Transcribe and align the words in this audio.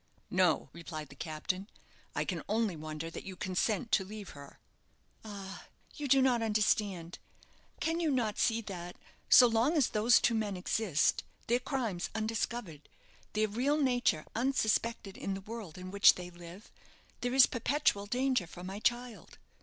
"No," 0.31 0.67
replied 0.73 1.09
the 1.09 1.15
captain; 1.15 1.69
"I 2.15 2.25
can 2.25 2.41
only 2.49 2.75
wonder 2.75 3.11
that 3.11 3.23
you 3.23 3.35
consent 3.35 3.91
to 3.91 4.03
leave 4.03 4.29
her." 4.29 4.57
"Ah, 5.23 5.65
you 5.93 6.07
do 6.07 6.23
not 6.23 6.41
understand. 6.41 7.19
Can 7.79 7.99
you 7.99 8.09
not 8.09 8.39
see 8.39 8.61
that, 8.61 8.95
so 9.29 9.45
long 9.45 9.77
as 9.77 9.89
those 9.89 10.19
two 10.19 10.33
men 10.33 10.57
exist, 10.57 11.23
their 11.45 11.59
crimes 11.59 12.09
undiscovered, 12.15 12.89
their 13.33 13.47
real 13.47 13.77
nature 13.77 14.25
unsuspected 14.33 15.17
in 15.17 15.35
the 15.35 15.41
world 15.41 15.77
in 15.77 15.91
which 15.91 16.15
they 16.15 16.31
live, 16.31 16.71
there 17.19 17.35
is 17.35 17.45
perpetual 17.45 18.07
danger 18.07 18.47
for 18.47 18.63
my 18.63 18.79
child? 18.79 19.37